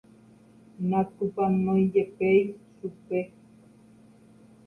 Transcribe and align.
natupãnoijepéi 0.89 2.35
chupe 2.77 3.19